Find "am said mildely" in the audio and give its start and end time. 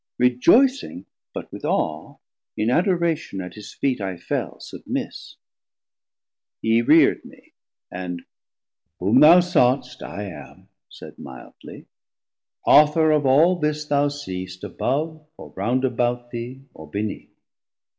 10.23-11.85